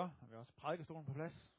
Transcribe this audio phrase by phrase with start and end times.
[0.00, 1.52] Så har vi også prædikestolen på plads.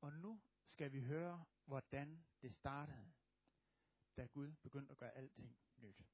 [0.00, 3.12] Og nu skal vi høre, hvordan det startede,
[4.16, 6.06] da Gud begyndte at gøre alting nyt.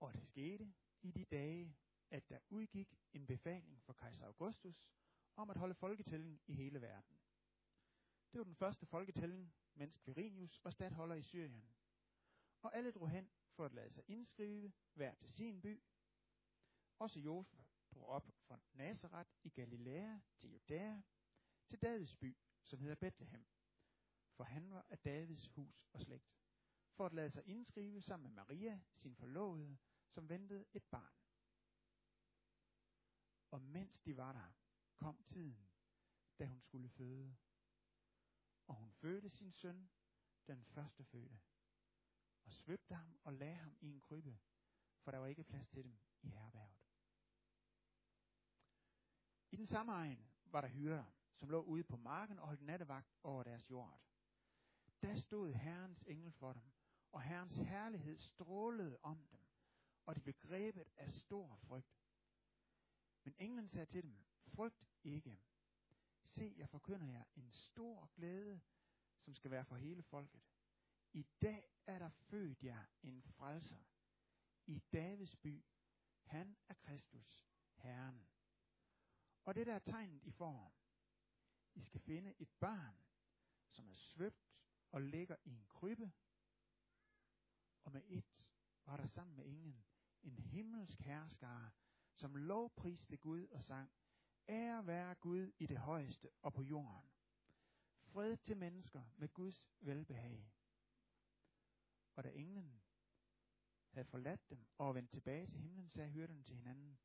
[0.00, 1.76] Og det skete i de dage,
[2.10, 4.90] at der udgik en befaling fra kejser Augustus
[5.36, 7.25] om at holde folketælling i hele verden.
[8.32, 11.74] Det var den første folketælling, mens Quirinius var stadholder i Syrien.
[12.62, 15.82] Og alle drog hen for at lade sig indskrive, hver til sin by.
[16.98, 21.02] Også Josef drog op fra Nazareth i Galilea til Judæa,
[21.68, 23.46] til Davids by, som hedder Bethlehem,
[24.32, 26.36] for han var af Davids hus og slægt,
[26.92, 31.14] for at lade sig indskrive sammen med Maria, sin forlovede, som ventede et barn.
[33.50, 34.52] Og mens de var der,
[34.96, 35.68] kom tiden,
[36.38, 37.36] da hun skulle føde.
[38.66, 39.90] Og hun fødte sin søn,
[40.46, 41.40] den første fødte,
[42.44, 44.38] og svøbte ham og lagde ham i en krybbe,
[45.00, 46.76] for der var ikke plads til dem i herberget.
[49.50, 53.14] I den samme egen var der hyrder, som lå ude på marken og holdt nattevagt
[53.22, 54.00] over deres jord.
[55.02, 56.62] Der stod Herrens engel for dem,
[57.12, 59.40] og Herrens herlighed strålede om dem,
[60.06, 61.96] og de blev grebet af stor frygt.
[63.24, 65.38] Men englen sagde til dem, frygt ikke.
[66.36, 68.60] Se, jeg forkynder jer en stor glæde,
[69.18, 70.42] som skal være for hele folket.
[71.12, 73.84] I dag er der født jer en frelser.
[74.66, 75.64] I Davids by.
[76.22, 78.28] Han er Kristus, Herren.
[79.44, 80.74] Og det der er tegnet i får.
[81.74, 82.96] I skal finde et barn,
[83.70, 84.52] som er svøbt
[84.90, 86.12] og ligger i en krybbe.
[87.84, 88.44] Og med et
[88.84, 89.84] var der sammen med ingen
[90.22, 91.70] en himmelsk herskare,
[92.14, 93.90] som lovpriste Gud og sang,
[94.48, 97.10] Ære være Gud i det højeste og på jorden.
[98.02, 100.52] Fred til mennesker med Guds velbehag.
[102.14, 102.82] Og da englen
[103.90, 106.98] havde forladt dem og vendt tilbage til himlen, sagde hyrderne til hinanden,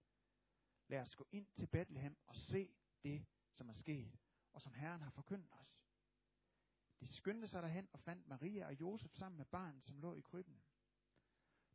[0.88, 4.20] Lad os gå ind til Bethlehem og se det, som er sket,
[4.54, 5.82] og som Herren har forkyndt os.
[7.00, 10.22] De skyndte sig derhen og fandt Maria og Josef sammen med barnet, som lå i
[10.22, 10.64] krybben.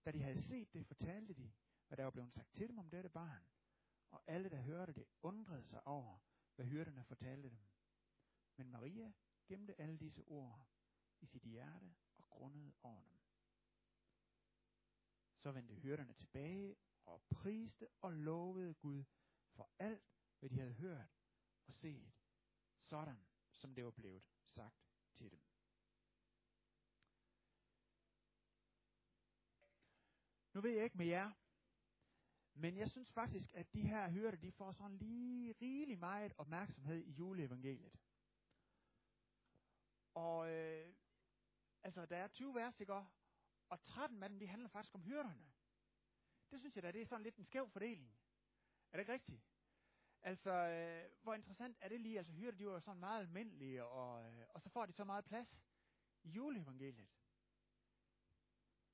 [0.05, 1.53] Da de havde set det, fortalte de,
[1.89, 3.45] hvad der var blevet sagt til dem om dette barn.
[4.17, 6.19] Og alle, der hørte det, undrede sig over,
[6.55, 7.59] hvad hyrderne fortalte dem.
[8.57, 9.13] Men Maria
[9.47, 10.67] gemte alle disse ord
[11.21, 13.21] i sit hjerte og grundede over dem.
[15.37, 19.05] Så vendte hyrderne tilbage og priste og lovede Gud
[19.51, 21.15] for alt, hvad de havde hørt
[21.67, 22.13] og set,
[22.79, 25.43] sådan som det var blevet sagt til dem.
[30.53, 31.33] Nu ved jeg ikke med jer,
[32.59, 37.05] men jeg synes faktisk, at de her hørte, de får sådan lige rigelig meget opmærksomhed
[37.05, 37.99] i juleevangeliet.
[40.15, 40.95] Og øh,
[41.83, 42.95] altså, der er 20 vers, ikke?
[43.69, 45.47] Og 13 af dem, de handler faktisk om hyrderne.
[46.51, 48.19] Det synes jeg da, det er sådan lidt en skæv fordeling.
[48.93, 49.43] Er det ikke rigtigt?
[50.23, 52.19] Altså, øh, hvor interessant er det lige?
[52.19, 55.05] Altså, hyrder, de var jo sådan meget almindelige, og, øh, og så får de så
[55.05, 55.63] meget plads
[56.23, 57.09] i juleevangeliet.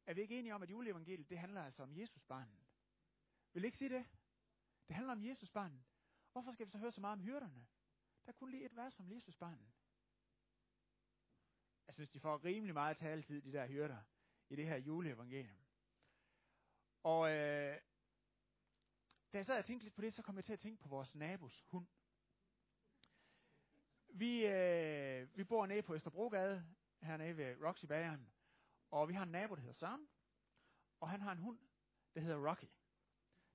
[0.07, 2.62] Er vi ikke enige om, at juleevangeliet, det handler altså om Jesus barnet?
[3.53, 4.07] Vil I ikke sige det?
[4.89, 5.85] Det handler om Jesus barnen.
[6.33, 7.67] Hvorfor skal vi så høre så meget om hyrderne?
[8.25, 9.73] Der er kun lige et vers om Jesus barnen.
[11.83, 14.03] Jeg altså, synes, de får rimelig meget taletid, de der hyrder,
[14.49, 15.59] i det her juleevangelium.
[17.03, 17.81] Og øh,
[19.33, 20.89] da jeg sad og tænkte lidt på det, så kom jeg til at tænke på
[20.89, 21.87] vores nabos hund.
[24.09, 26.67] Vi, øh, vi bor nede på Østerbrogade,
[27.03, 28.33] hernede ved Roxy Bageren.
[28.91, 30.09] Og vi har en nabo, der hedder Søren.
[31.01, 31.59] Og han har en hund,
[32.15, 32.67] der hedder Rocky.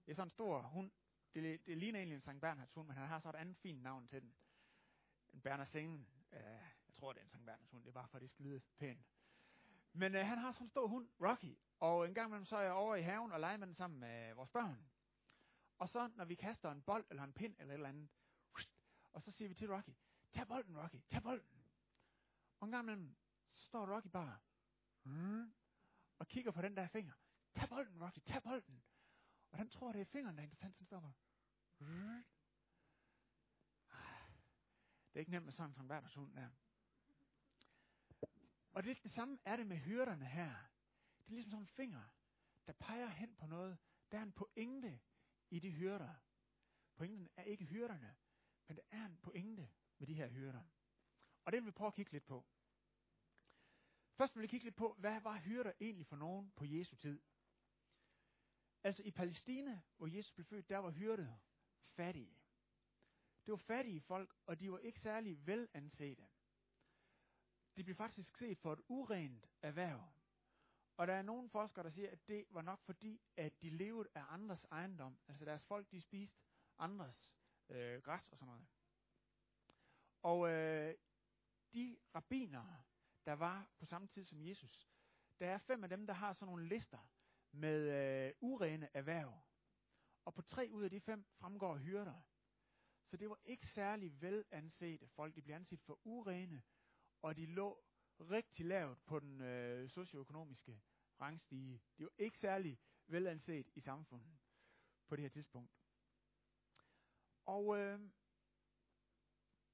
[0.08, 0.92] Det er sådan en stor hund.
[1.34, 3.82] Det, det ligner egentlig en Sankt Bernhards hund, men han har så et andet fint
[3.82, 4.36] navn til den.
[5.34, 6.08] En Bernardsen.
[6.32, 6.38] Uh,
[6.88, 7.84] jeg tror, det er en Sankt Bernhards hund.
[7.84, 9.08] Det er bare for, at det skal lyde pænt.
[9.94, 11.58] Men uh, han har sådan en stor hund, Rocky.
[11.80, 14.00] Og en gang imellem så er jeg over i haven og leger med den sammen
[14.00, 14.90] med øh, vores børn.
[15.78, 18.10] Og så, når vi kaster en bold eller en pind eller et eller andet,
[19.14, 19.94] og så siger vi til Rocky,
[20.32, 21.64] tag bolden, Rocky, tag bolden.
[22.60, 23.16] Og en gang imellem,
[23.52, 24.38] så står Rocky bare,
[25.04, 25.54] mm,
[26.20, 27.14] og kigger på den der finger.
[27.54, 28.84] Tag bolden, Rocky, tag bolden.
[29.52, 31.12] Og han tror, det er fingeren, der er interessant, som stopper.
[35.10, 36.50] Det er ikke nemt med sådan en Sankt der.
[38.72, 40.56] Og det, det samme er det med hyrderne her.
[41.20, 42.04] Det er ligesom sådan en finger,
[42.68, 43.78] der peger hen på noget.
[44.12, 45.00] Der er en pointe
[45.50, 46.14] i de hyrder.
[46.96, 48.16] Pointen er ikke hyrderne,
[48.68, 50.64] men der er en pointe med de her hyrder.
[51.46, 52.46] Og det vil vi prøve at kigge lidt på.
[54.14, 57.22] Først vil vi kigge lidt på, hvad var hyrder egentlig for nogen på Jesu tid?
[58.88, 61.36] Altså i Palæstina, hvor Jesus blev født, der var hyrder
[61.96, 62.38] fattige.
[63.46, 66.28] Det var fattige folk, og de var ikke særlig velansete.
[67.76, 70.04] De blev faktisk set for et urent erhverv.
[70.98, 74.10] Og der er nogle forskere, der siger, at det var nok fordi, at de levede
[74.16, 75.20] af andres ejendom.
[75.28, 76.42] Altså deres folk, de spiste
[76.78, 77.32] andres
[77.70, 78.68] øh, græs og sådan noget.
[80.22, 80.96] Og øh,
[81.74, 82.84] de rabbiner,
[83.26, 84.90] der var på samme tid som Jesus,
[85.40, 87.17] der er fem af dem, der har sådan nogle lister
[87.58, 87.80] med
[88.28, 89.44] øh, urene erhverv.
[90.26, 92.22] Og på tre ud af de fem fremgår hyrder.
[93.06, 95.36] Så det var ikke særlig velansete folk.
[95.36, 96.64] De blev anset for urene,
[97.22, 97.84] og de lå
[98.20, 100.82] rigtig lavt på den øh, socioøkonomiske
[101.22, 101.82] rangstige.
[101.98, 104.38] De var ikke særlig velanset i samfundet
[105.08, 105.72] på det her tidspunkt.
[107.46, 108.00] Og øh,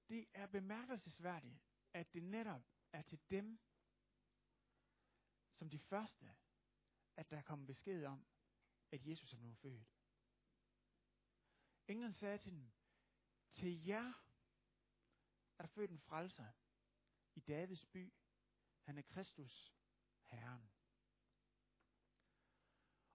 [0.10, 1.60] det er bemærkelsesværdigt,
[1.94, 3.60] at det netop er til dem,
[5.54, 6.36] som de første,
[7.16, 8.26] at der kom besked om,
[8.92, 9.88] at Jesus er blevet født.
[11.88, 12.72] Englen sagde til dem,
[13.52, 14.14] til jer
[15.58, 16.52] er der født en frelser
[17.36, 18.14] i Davids by.
[18.82, 19.74] Han er Kristus,
[20.24, 20.72] Herren.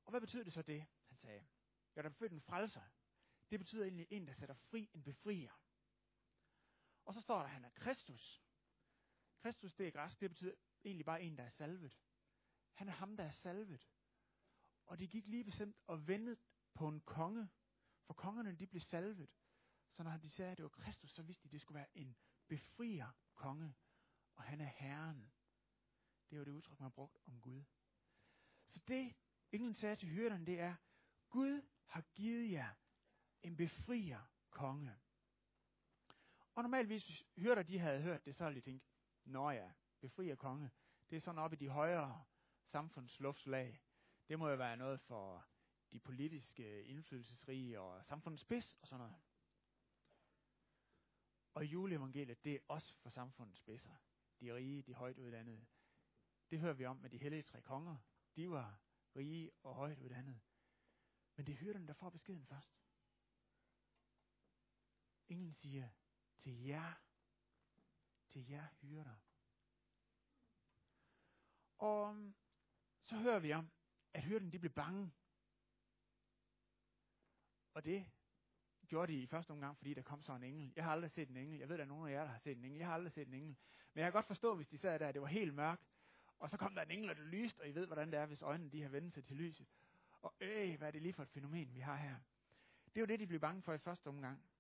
[0.05, 1.47] Og hvad betyder det så det, han sagde?
[1.97, 2.83] Ja, der er født en frelser.
[3.51, 5.53] Det betyder egentlig en, der sætter fri, en befrier.
[7.05, 8.43] Og så står der, at han er Kristus.
[9.39, 10.55] Kristus, det er græsk, det betyder
[10.85, 11.99] egentlig bare en, der er salvet.
[12.79, 13.89] Han er ham, der er salvet.
[14.87, 16.37] Og de gik lige bestemt og vendte
[16.75, 17.49] på en konge,
[18.07, 19.31] for kongerne de blev salvet.
[19.91, 21.97] Så når de sagde, at det var Kristus, så vidste de, at det skulle være
[21.99, 22.17] en
[22.49, 23.75] befrier konge.
[24.35, 25.33] Og han er Herren.
[26.31, 27.65] Det er jo det udtryk, man har brugt om Gud.
[28.67, 29.15] Så det,
[29.53, 30.75] englen sagde til hyrderne, det er,
[31.31, 32.75] Gud har givet jer
[33.43, 34.97] en befrier konge.
[36.55, 38.87] Og normalt, hvis hyrder de havde hørt det, så ville de tænke,
[39.25, 40.71] Nå ja, befrier konge,
[41.11, 42.25] det er sådan oppe i de højere
[42.69, 43.83] samfundsluftslag.
[44.29, 45.47] Det må jo være noget for
[45.93, 49.21] de politiske indflydelsesrige og samfundets spids og sådan noget.
[51.55, 53.97] Og juleevangeliet, det er også for samfundets spidser.
[54.41, 55.67] De rige, de højt uddannede.
[56.51, 57.97] Det hører vi om med de hellige tre konger.
[58.37, 58.81] De var
[59.17, 60.41] rige og højt uddannede.
[61.37, 62.79] Men det er hyrderne, der får beskeden først.
[65.29, 65.89] Ingen siger,
[66.39, 66.95] til jer,
[68.29, 69.17] til jer hyrder.
[71.79, 72.33] Og
[73.09, 73.71] så hører vi om,
[74.15, 75.13] at hyrden de blev bange.
[77.75, 78.11] Og det
[78.87, 80.73] gjorde de i første omgang, fordi der kom så en engel.
[80.77, 81.59] Jeg har aldrig set en engel.
[81.59, 82.79] Jeg ved, at der er nogen af jer, der har set en engel.
[82.79, 83.57] Jeg har aldrig set en engel.
[83.95, 85.89] Men jeg kan godt forstå, hvis de sad der, at det var helt mørkt.
[86.39, 88.27] Og så kom der en engel, og det lyste, og I ved, hvordan det er,
[88.27, 89.67] hvis øjnene de har vendt sig til lyset.
[90.23, 92.17] Og øh, hvad er det lige for et fænomen, vi har her?
[92.85, 94.51] Det er jo det, de blev bange for i første omgang.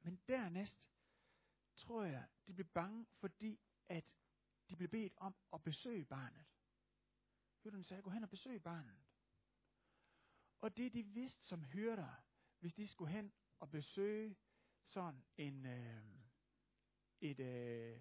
[0.00, 0.90] Men dernæst
[1.76, 4.16] tror jeg, de blev bange, fordi at
[4.70, 6.44] de blev bedt om at besøge barnet.
[7.62, 9.04] Hyrderne sagde, gå hen og besøg barnet.
[10.60, 12.14] Og det de vidste som hyrder,
[12.58, 14.36] hvis de skulle hen og besøge
[14.84, 16.20] sådan en, øh,
[17.20, 18.00] et, øh,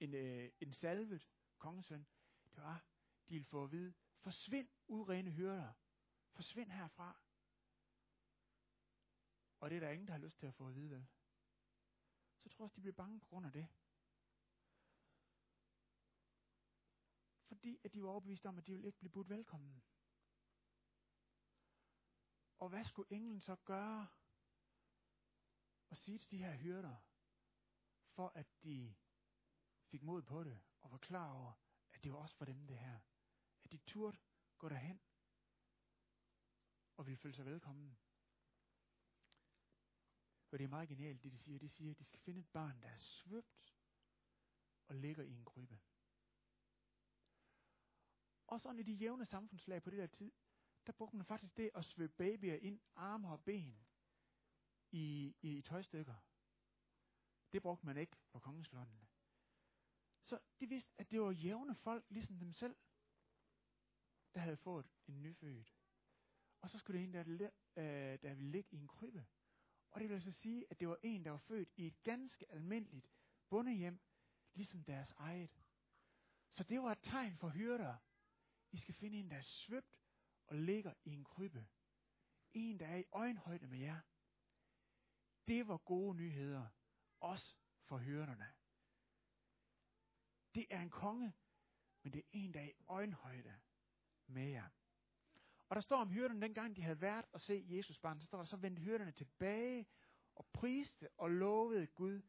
[0.00, 2.06] en, øh, en salvet kongesøn,
[2.44, 2.84] det var,
[3.28, 5.72] de ville få at vide, forsvind urene hyrder.
[6.32, 7.22] Forsvind herfra.
[9.60, 11.06] Og det er der ingen, der har lyst til at få at vide, vel?
[12.38, 13.68] Så tror jeg, de bliver bange på grund af det.
[17.52, 19.82] Fordi at de var overbeviste om, at de ville ikke blive budt velkommen.
[22.58, 24.08] Og hvad skulle englen så gøre?
[25.90, 26.96] Og sige til de her hyrder,
[28.14, 28.94] for at de
[29.90, 31.52] fik mod på det, og var klar over,
[31.92, 33.00] at det var også for dem det her.
[33.64, 34.18] At de turde
[34.58, 35.00] gå derhen,
[36.96, 37.98] og ville føle sig velkommen.
[40.50, 41.58] Og det er meget genialt, det de siger.
[41.58, 43.74] De siger, at de skal finde et barn, der er svøbt
[44.88, 45.80] og ligger i en gruppe.
[48.52, 50.32] Og sådan i de jævne samfundslag på det der tid,
[50.86, 53.86] der brugte man faktisk det at svøbe babyer ind, arme og ben
[54.90, 56.14] i, i, i tøjstykker.
[57.52, 59.06] Det brugte man ikke på kongeslottene.
[60.22, 62.76] Så de vidste, at det var jævne folk, ligesom dem selv,
[64.34, 65.74] der havde fået en nyfødt.
[66.60, 69.26] Og så skulle det en, der, øh, der ville ligge i en krybbe.
[69.90, 72.52] Og det vil altså sige, at det var en, der var født i et ganske
[72.52, 73.10] almindeligt
[73.48, 74.00] bondehjem,
[74.54, 75.62] ligesom deres eget.
[76.50, 77.96] Så det var et tegn for hyrder.
[78.72, 79.98] I skal finde en, der er svøbt
[80.46, 81.66] og ligger i en krybbe.
[82.52, 84.00] En, der er i øjenhøjde med jer.
[85.46, 86.66] Det var gode nyheder,
[87.20, 88.52] også for hyrderne.
[90.54, 91.34] Det er en konge,
[92.02, 93.60] men det er en, der er i øjenhøjde
[94.26, 94.68] med jer.
[95.68, 98.38] Og der står om hyrderne, dengang de havde været og se Jesus barn, så står
[98.38, 99.86] der, så vendte hyrderne tilbage
[100.34, 102.22] og priste og lovede Gud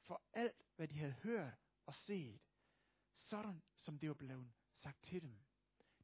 [0.00, 1.54] for alt, hvad de havde hørt
[1.86, 2.40] og set,
[3.14, 5.49] sådan som det var blevet sagt til dem.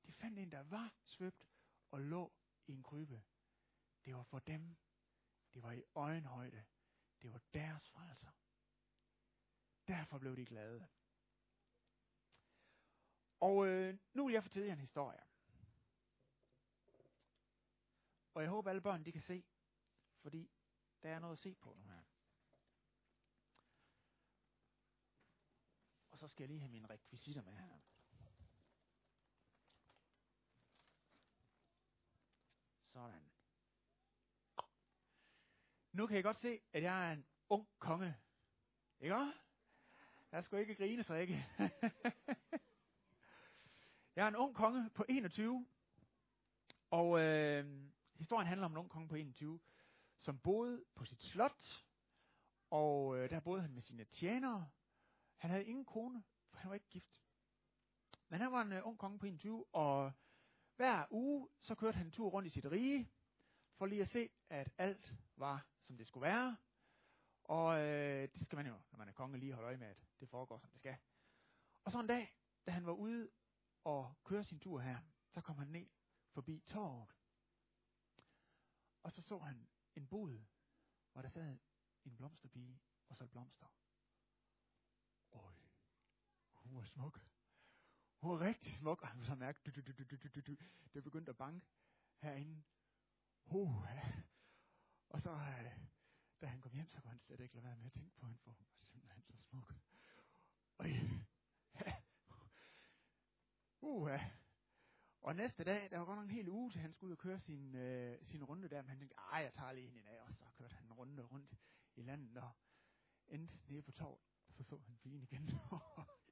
[0.07, 1.49] De fandt en, der var svøbt
[1.91, 2.33] og lå
[2.67, 3.25] i en krybe.
[4.05, 4.77] Det var for dem.
[5.55, 6.65] Det var i øjenhøjde.
[7.23, 8.31] Det var deres frelser.
[9.89, 10.89] Derfor blev de glade.
[13.41, 15.23] Og øh, nu vil jeg fortælle jer en historie.
[18.35, 19.45] Og jeg håber alle børn de kan se,
[20.21, 20.51] fordi
[21.03, 22.03] der er noget at se på nu her.
[26.11, 27.79] Og så skal jeg lige have mine rekvisitter med her.
[32.97, 33.31] Sådan.
[35.93, 38.17] Nu kan jeg godt se, at jeg er en ung konge.
[39.01, 39.33] Ikke?
[40.33, 41.47] Jeg skal ikke grine, så ikke.
[44.17, 45.67] jeg er en ung konge på 21.
[46.91, 49.61] Og øh, historien handler om en ung konge på 21,
[50.19, 51.85] som boede på sit slot.
[52.71, 54.71] Og øh, der boede han med sine tjenere.
[55.37, 57.23] Han havde ingen kone, for han var ikke gift.
[58.29, 60.13] Men han var en øh, ung konge på 21, og
[60.77, 63.11] hver uge, så kørte han en tur rundt i sit rige,
[63.79, 66.57] for lige at se, at alt var, som det skulle være.
[67.45, 70.05] Og øh, det skal man jo, når man er konge, lige holde øje med, at
[70.21, 70.97] det foregår, som det skal.
[71.85, 73.31] Og så en dag, da han var ude
[73.85, 74.99] og køre sin tur her,
[75.31, 75.87] så kom han ned
[76.33, 77.09] forbi torvet.
[79.03, 80.45] Og så så han en bod,
[81.13, 81.59] hvor der sad
[82.05, 83.67] en blomsterpige og solgte blomster.
[85.33, 85.55] Øj,
[86.55, 87.36] hun var smuk.
[88.21, 90.57] Hun var rigtig smuk, og han så mærke, du, du, du, du, du, du, du.
[90.95, 91.67] det begyndte at banke
[92.19, 92.63] herinde.
[93.45, 94.13] Uh, ja.
[95.09, 95.87] Og så, øh,
[96.41, 98.27] da han kom hjem, så kunne han slet ikke lade være med at tænke på
[98.27, 99.75] hende, for hun var simpelthen så smuk.
[100.79, 101.01] Og ja.
[103.81, 104.31] Uh, ja.
[105.21, 107.19] Og næste dag, der var godt nok en hel uge, til han skulle ud og
[107.19, 110.05] køre sin, øh, sin runde der, men han tænkte, ej, jeg tager lige hende i
[110.05, 111.55] dag, og så kørte han en runde rundt
[111.95, 112.51] i landet, og
[113.29, 115.51] endte nede på torvet, og så så han pigen igen.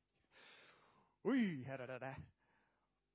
[1.25, 2.15] Ui, her da da da.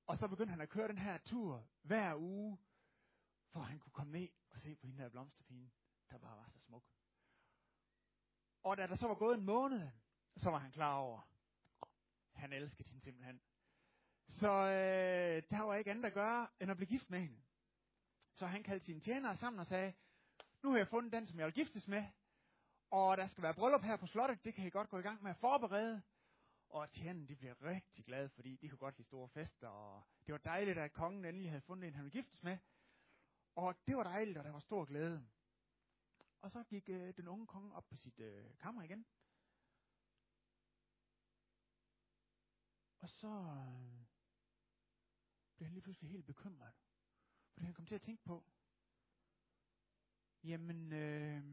[0.06, 2.58] Og så begyndte han at køre den her tur hver uge,
[3.52, 5.70] for han kunne komme ned og se på hende der blomsterpine,
[6.10, 6.84] der bare var så smuk.
[8.62, 9.90] Og da der så var gået en måned,
[10.36, 11.20] så var han klar over,
[12.34, 13.40] han elskede hende simpelthen.
[14.28, 17.42] Så øh, der var ikke andet at gøre, end at blive gift med hende.
[18.34, 19.94] Så han kaldte sine tjenere sammen og sagde,
[20.62, 22.04] nu har jeg fundet den, som jeg vil giftes med,
[22.90, 25.22] og der skal være bryllup her på slottet, det kan I godt gå i gang
[25.22, 26.02] med at forberede.
[26.70, 30.32] Og tjenerne, de blev rigtig glade, fordi de kunne godt lide store fester, og det
[30.32, 32.58] var dejligt, at kongen endelig havde fundet en, han ville giftes med.
[33.54, 35.28] Og det var dejligt, og der var stor glæde.
[36.40, 39.06] Og så gik øh, den unge konge op på sit øh, kammer igen.
[42.98, 44.06] Og så øh,
[45.56, 46.74] blev han lige pludselig helt bekymret.
[47.52, 48.44] Fordi han kom til at tænke på,
[50.42, 51.44] jamen, øh,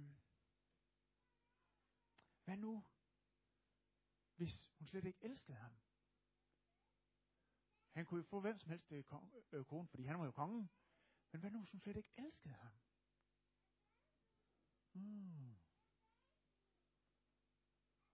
[2.44, 2.84] hvad nu,
[4.36, 5.74] hvis hun slet ikke elskede ham?
[7.92, 9.04] Han kunne jo få hvem som helst til øh,
[9.52, 10.70] øh kone, fordi han var jo kongen.
[11.32, 12.74] Men hvad nu, hvis hun slet ikke elskede ham?
[14.94, 15.56] Mm.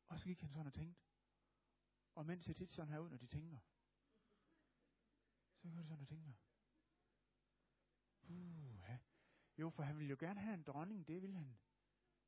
[0.08, 1.01] Og så gik han sådan og tænkte.
[2.15, 3.60] Og mænd ser tit sådan her ud, når de tænker.
[5.58, 6.34] Så gør de sådan og tænker.
[8.22, 9.00] Uh, ja.
[9.58, 11.58] Jo, for han ville jo gerne have en dronning, det ville han.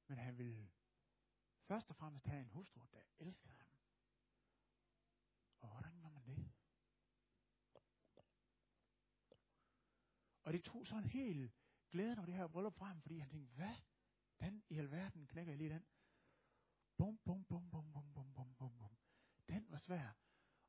[0.07, 0.71] Men han ville
[1.61, 3.64] først og fremmest have en hustru, der elskede ham.
[5.65, 6.51] Og hvordan gør man det?
[10.43, 11.53] Og det tog sådan helt
[11.91, 13.75] glæden over det her bryllup frem, fordi han tænkte, hvad?
[14.39, 15.85] Den i alverden knækker jeg lige den.
[16.97, 18.97] Bum, bum, bum, bum, bum, bum, bum, bum, bum.
[19.49, 20.17] Den var svær.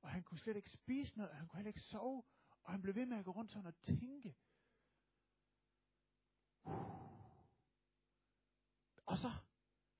[0.03, 2.25] Og han kunne slet ikke spise noget, og han kunne heller ikke sove.
[2.63, 4.37] Og han blev ved med at gå rundt sådan og tænke.
[9.07, 9.31] Og så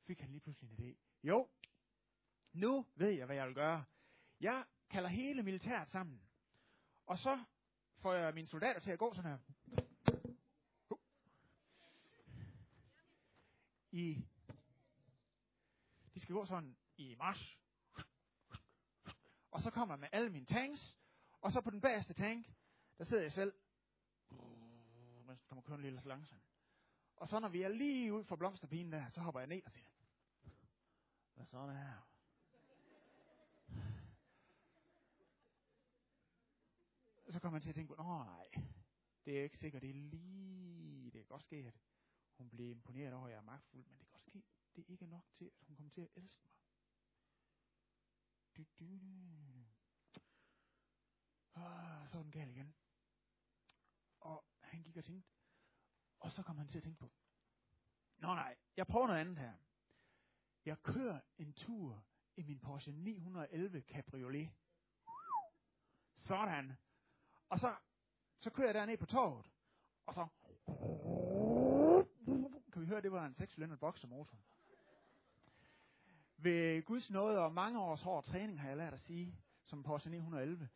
[0.07, 0.97] fik han lige pludselig en idé.
[1.23, 1.51] Jo,
[2.53, 3.85] nu ved jeg, hvad jeg vil gøre.
[4.41, 6.21] Jeg kalder hele militæret sammen.
[7.07, 7.45] Og så
[7.99, 9.39] får jeg mine soldater til at gå sådan her.
[13.91, 14.25] I,
[16.15, 17.59] de skal gå sådan i march.
[19.51, 20.97] Og så kommer jeg med alle mine tanks.
[21.41, 22.47] Og så på den bagerste tank,
[22.99, 23.53] der sidder jeg selv.
[25.27, 26.43] Men kommer køre lidt langsomt.
[27.17, 29.71] Og så når vi er lige ud for blomsterpinen der, så hopper jeg ned og
[29.73, 29.87] siger,
[31.35, 32.07] hvad så er det her?
[37.37, 38.51] så kommer man til at tænke, nej,
[39.25, 41.75] det er ikke sikkert, det er lige, det kan godt ske, at
[42.39, 44.45] hun bliver imponeret over, at jeg er magtfuld, men det kan godt ske,
[44.77, 46.55] det er ikke nok til, at hun kommer til at elske mig.
[48.57, 48.99] Du, du,
[50.15, 50.21] du.
[51.55, 52.75] Ah, så er den gal igen.
[54.21, 55.31] Og han gik og tænkte,
[56.21, 57.13] og så kom han til at tænke på,
[58.17, 59.57] Nå nej, jeg prøver noget andet her.
[60.65, 62.05] Jeg kører en tur
[62.37, 64.51] i min Porsche 911 Cabriolet.
[66.15, 66.77] Sådan.
[67.49, 67.75] Og så,
[68.39, 69.51] så kører jeg derned på torvet.
[70.07, 70.27] Og så
[72.73, 74.37] kan vi høre, det var en 6 boksermotor.
[76.37, 79.35] Ved Guds nåde og mange års hård træning har jeg lært at sige,
[79.65, 80.69] som Porsche 911,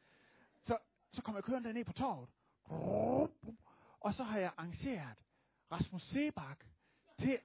[0.63, 0.79] Så
[1.13, 2.29] så kom jeg kørende ned på torvet.
[4.01, 5.17] Og så har jeg arrangeret
[5.73, 6.65] Rasmus Sebak
[7.19, 7.39] til,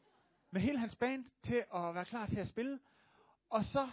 [0.52, 2.80] med hele hans band til at være klar til at spille.
[3.50, 3.84] Og så,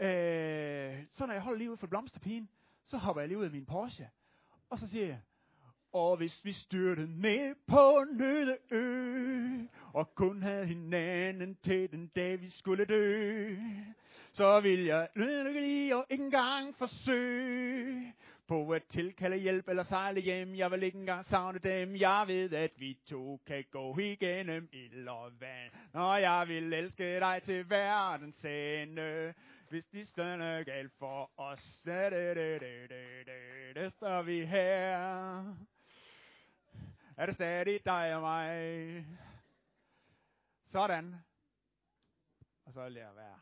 [0.00, 2.48] øh, så når jeg holder lige ud for blomsterpigen,
[2.84, 4.10] så hopper jeg lige ud af min Porsche.
[4.70, 5.20] Og så siger jeg,
[5.92, 12.06] og hvis vi styrte ned på en øde ø, og kun havde hinanden til den
[12.06, 13.56] dag, vi skulle dø,
[14.32, 18.14] så vil jeg lykkelig og ikke engang forsøge
[18.48, 20.54] på at tilkalde hjælp eller sejle hjem.
[20.54, 21.96] Jeg vil ikke engang savne dem.
[21.96, 25.72] Jeg ved, at vi to kan gå igennem ild og vand.
[25.92, 29.34] Og jeg vil elske dig til verdens ende.
[29.70, 34.46] Hvis de stønner galt for os, da, da, da, da, da, da, da, står vi
[34.46, 34.96] her.
[37.16, 39.06] Er det stadig dig og mig?
[40.66, 41.16] Sådan.
[42.64, 43.40] Og så vil jeg være.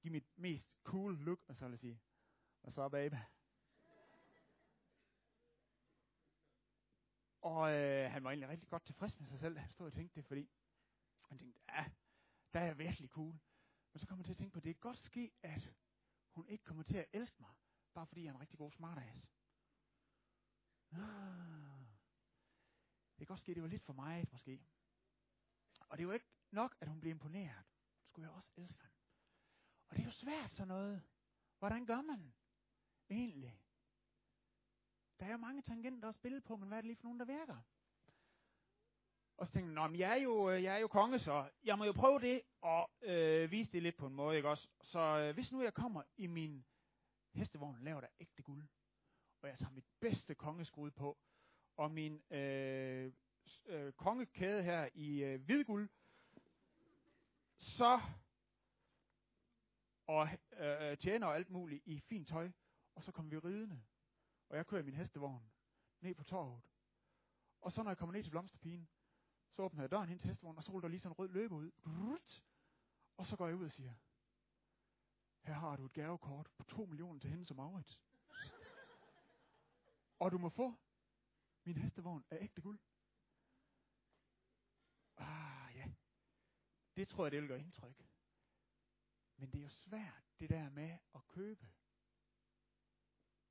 [0.00, 2.00] Giv mit mest cool look, og så vil jeg sige,
[2.62, 3.18] og så babe.
[7.40, 9.92] Og øh, han var egentlig rigtig godt tilfreds med sig selv, da han stod og
[9.92, 10.50] tænkte det, fordi
[11.28, 11.84] han tænkte, ja,
[12.52, 13.38] der er jeg virkelig cool.
[13.98, 15.74] Men så kommer jeg til at tænke på, at det kan godt ske, at
[16.30, 17.54] hun ikke kommer til at elske mig,
[17.94, 19.26] bare fordi jeg er en rigtig god smartass.
[20.92, 21.80] Ah.
[23.10, 24.66] Det kan godt ske, at det var lidt for meget, måske.
[25.80, 27.64] Og det var ikke nok, at hun blev imponeret.
[27.96, 28.92] Så skulle jeg også elske ham.
[29.88, 31.02] Og det er jo svært sådan noget.
[31.58, 32.34] Hvordan gør man
[33.10, 33.60] egentlig?
[35.20, 37.20] Der er jo mange tangenter at spille på, men hvad er det lige for nogen,
[37.20, 37.62] der virker?
[39.38, 41.84] Og så tænkte jeg, jeg er, jo, øh, jeg er jo konge, så jeg må
[41.84, 44.68] jo prøve det og øh, vise det lidt på en måde, ikke også?
[44.82, 46.64] Så øh, hvis nu jeg kommer i min
[47.34, 48.68] hestevogn, laver der ægte guld,
[49.42, 51.18] og jeg tager mit bedste kongeskud på,
[51.76, 53.12] og min øh,
[53.66, 55.88] øh, kongekæde her i øh, hvidguld,
[57.58, 58.00] så
[60.06, 62.50] og øh, tjener og alt muligt i fint tøj,
[62.94, 63.82] og så kommer vi ridende,
[64.48, 65.50] og jeg kører min hestevogn
[66.00, 66.60] ned på torvet.
[67.60, 68.88] Og så når jeg kommer ned til blomsterpigen,
[69.58, 71.28] så åbner jeg døren ind til hestevognen, og så ruller der lige sådan en rød
[71.28, 71.70] løber ud.
[73.16, 73.94] Og så går jeg ud og siger,
[75.40, 78.02] her har du et gavekort på 2 millioner til hende som Maurits.
[80.18, 80.74] og du må få
[81.64, 82.80] min hestevogn af ægte guld.
[85.16, 85.92] Ah, ja.
[86.96, 88.06] Det tror jeg, det vil gøre indtryk.
[89.36, 91.66] Men det er jo svært, det der med at købe.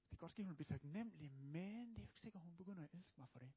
[0.01, 2.45] Det kan godt ske, at hun bliver taknemmelig, men det er jo ikke sikkert, at
[2.45, 3.53] hun begynder at elske mig for det.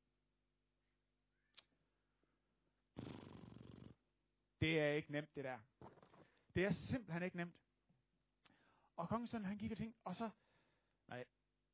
[4.61, 5.61] Det er ikke nemt, det der.
[6.55, 7.57] Det er simpelthen ikke nemt.
[8.97, 10.31] Og kongen sådan, han gik og tænkte, og så,
[11.07, 11.25] nej,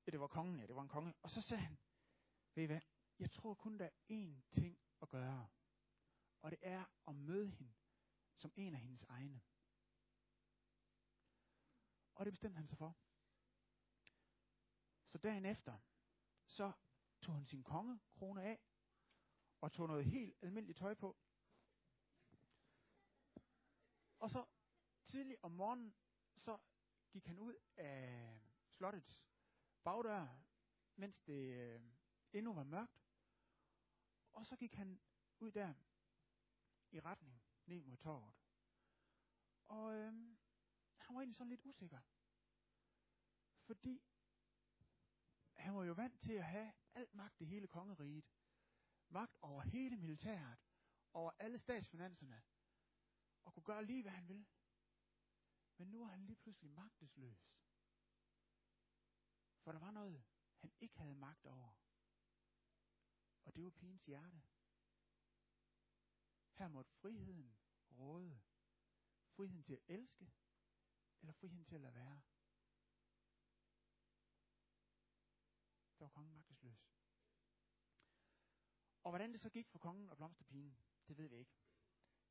[0.07, 1.15] det var kongen, ja, det var en konge.
[1.23, 1.79] Og så sagde han,
[2.55, 2.81] ved I hvad,
[3.19, 5.49] jeg tror kun, der er én ting at gøre.
[6.43, 7.75] Og det er at møde hende
[8.37, 9.41] som en af hendes egne.
[12.15, 12.97] Og det bestemte han sig for.
[15.05, 15.79] Så dagen efter,
[16.47, 16.73] så
[17.21, 18.61] tog han sin kongekrone af,
[19.61, 21.17] og tog noget helt almindeligt tøj på.
[24.19, 24.47] Og så
[25.07, 25.95] tidligt om morgenen,
[26.37, 26.59] så
[27.11, 29.23] gik han ud af slottets
[29.83, 30.29] bagdør,
[30.97, 31.81] mens det øh,
[32.33, 33.07] endnu var mørkt.
[34.33, 35.01] Og så gik han
[35.39, 35.75] ud der
[36.91, 38.35] i retning ned mod torvet.
[39.69, 40.39] Og øhm,
[40.97, 42.01] han var egentlig sådan lidt usikker.
[43.61, 44.03] Fordi
[45.55, 48.25] han var jo vant til at have alt magt i hele kongeriget.
[49.09, 50.59] Magt over hele militæret,
[51.13, 52.43] over alle statsfinanserne,
[53.45, 54.47] og kunne gøre lige, hvad han ville.
[55.77, 57.57] Men nu er han lige pludselig magtesløs.
[59.63, 60.25] For der var noget,
[60.57, 61.75] han ikke havde magt over.
[63.45, 64.43] Og det var pigens hjerte.
[66.53, 67.59] Her måtte friheden
[67.91, 68.41] råde.
[69.37, 70.33] Friheden til at elske,
[71.21, 72.23] eller friheden til at lade være.
[75.99, 76.86] Der var kongen magtesløs.
[79.07, 81.57] Og hvordan det så gik for kongen og blomsterpigen, det ved vi ikke.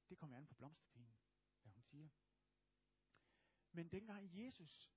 [0.10, 1.18] Det kommer an på blomsterpigen,
[1.62, 2.10] hvad hun siger.
[3.72, 4.94] Men dengang Jesus,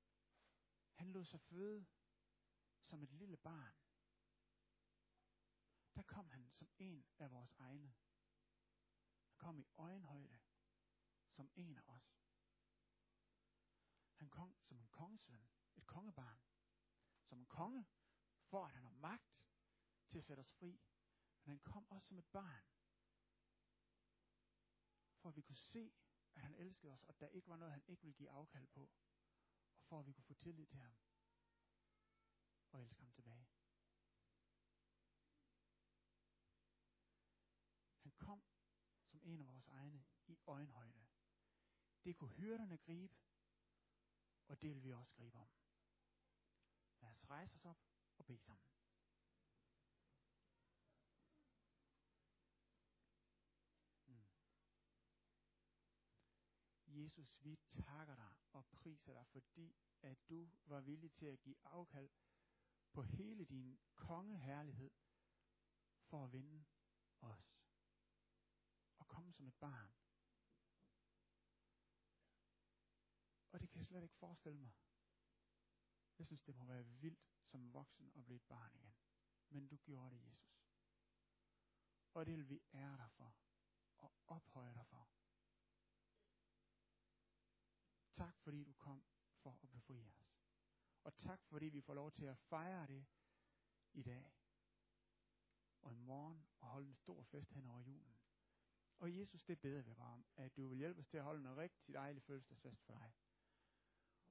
[0.93, 1.87] han lod sig føde
[2.83, 3.75] som et lille barn,
[5.97, 7.95] der kom han som en af vores egne.
[9.25, 10.39] Han kom i øjenhøjde
[11.29, 12.25] som en af os.
[14.15, 16.41] Han kom som en kongesøn, et kongebarn,
[17.23, 17.87] som en konge,
[18.45, 19.45] for at han har magt
[20.09, 20.81] til at sætte os fri.
[21.45, 22.65] Men han kom også som et barn,
[25.17, 25.93] for at vi kunne se,
[26.35, 28.91] at han elskede os, og der ikke var noget, han ikke ville give afkald på,
[29.77, 30.97] og for at vi kunne få tillid til ham
[32.73, 33.49] og elske ham tilbage.
[38.03, 38.43] Han kom
[39.05, 41.07] som en af vores egne i øjenhøjde.
[42.05, 43.17] Det kunne hyrderne gribe,
[44.49, 45.51] og det vil vi også gribe om.
[47.01, 47.79] Lad os rejse os op
[48.19, 48.78] og bede sammen.
[57.09, 61.57] Jesus, vi takker dig og priser dig, fordi at du var villig til at give
[61.65, 62.11] afkald
[62.93, 64.91] på hele din kongeherlighed
[66.05, 66.65] for at vinde
[67.21, 67.65] os.
[68.99, 69.93] Og komme som et barn.
[73.53, 74.73] Og det kan jeg slet ikke forestille mig.
[76.19, 78.95] Jeg synes, det må være vildt som voksen at blive et barn igen.
[79.49, 80.65] Men du gjorde det, Jesus.
[82.15, 83.37] Og det vil vi ære dig for.
[83.97, 85.18] Og ophøje dig for.
[88.19, 89.03] Tak fordi du kom
[89.37, 90.35] for at befri os.
[91.05, 93.07] Og tak fordi vi får lov til at fejre det
[93.93, 94.33] i dag.
[95.83, 98.19] Og i morgen og holde en stor fest hen over julen.
[98.99, 101.41] Og Jesus, det beder vi bare om, at du vil hjælpe os til at holde
[101.41, 103.13] en rigtig dejlig fødselsdagsfest for dig.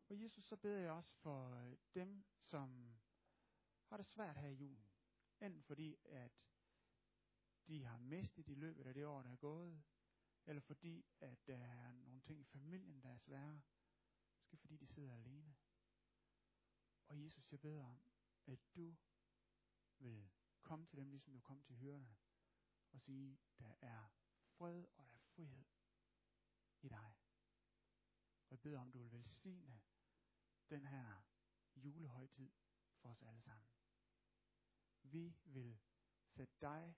[0.10, 2.98] Og Jesus, så beder jeg også for øh, dem, som
[3.86, 4.92] har det svært her i julen.
[5.42, 6.32] Enten fordi, at
[7.68, 9.84] de har mistet i løbet af det år, der er gået,
[10.48, 13.62] eller fordi, at der er nogle ting i familien, der er svære.
[14.40, 15.56] Måske fordi de sidder alene.
[17.08, 18.02] Og Jesus, jeg beder om,
[18.46, 18.96] at du
[20.00, 20.30] vil
[20.62, 22.16] komme til dem, ligesom du kom til hyrerne,
[22.92, 24.08] og sige, der er
[24.58, 25.66] fred og der er frihed
[26.82, 27.16] i dig.
[28.46, 29.82] Og jeg beder om, du vil velsigne
[30.70, 31.24] den her
[31.76, 32.52] julehøjtid
[33.02, 33.68] for os alle sammen.
[35.02, 35.80] Vi vil
[36.28, 36.96] sætte dig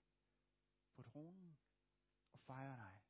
[0.94, 1.58] på tronen
[2.32, 3.09] og fejre dig